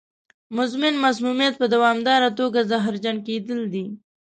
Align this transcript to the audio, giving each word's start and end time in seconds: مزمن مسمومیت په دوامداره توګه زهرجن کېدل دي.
مزمن 0.57 0.93
مسمومیت 1.05 1.53
په 1.61 1.65
دوامداره 1.73 2.29
توګه 2.39 2.59
زهرجن 2.71 3.17
کېدل 3.27 3.59
دي. 3.73 3.85